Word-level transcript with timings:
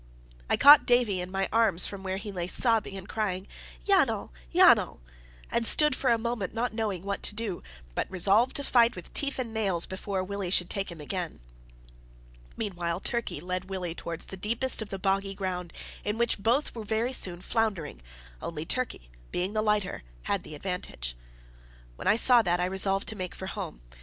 I 0.49 0.57
caught 0.57 0.87
Davie 0.87 1.21
in 1.21 1.29
my 1.29 1.47
arms 1.53 1.85
from 1.85 2.01
where 2.01 2.17
he 2.17 2.31
lay 2.31 2.47
sobbing 2.47 2.97
and 2.97 3.07
crying 3.07 3.47
"Yanal! 3.85 4.31
Yanal!" 4.51 4.99
and 5.51 5.63
stood 5.63 5.95
for 5.95 6.09
a 6.09 6.17
moment 6.17 6.55
not 6.55 6.73
knowing 6.73 7.03
what 7.03 7.21
to 7.21 7.35
do, 7.35 7.61
but 7.93 8.09
resolved 8.09 8.55
to 8.55 8.63
fight 8.63 8.95
with 8.95 9.13
teeth 9.13 9.37
and 9.37 9.53
nails 9.53 9.85
before 9.85 10.23
Willie 10.23 10.49
should 10.49 10.71
take 10.71 10.91
him 10.91 10.99
again. 10.99 11.39
Meantime 12.57 12.99
Turkey 13.01 13.39
led 13.39 13.69
Willie 13.69 13.93
towards 13.93 14.25
the 14.25 14.37
deepest 14.37 14.81
of 14.81 14.89
the 14.89 14.97
boggy 14.97 15.35
ground, 15.35 15.71
in 16.03 16.17
which 16.17 16.39
both 16.39 16.73
were 16.73 16.83
very 16.83 17.13
soon 17.13 17.39
floundering, 17.39 18.01
only 18.41 18.65
Turkey, 18.65 19.07
being 19.31 19.53
the 19.53 19.61
lighter, 19.61 20.01
had 20.23 20.41
the 20.41 20.55
advantage. 20.55 21.15
When 21.95 22.07
I 22.07 22.15
saw 22.15 22.41
that, 22.41 22.59
I 22.59 22.65
resolved 22.65 23.07
to 23.09 23.15
make 23.15 23.35
for 23.35 23.45
home. 23.45 23.81